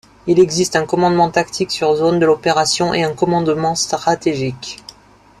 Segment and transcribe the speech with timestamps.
[0.25, 4.79] Il existe un commandement tactique sur zone de l’opération et un commandement stratégique.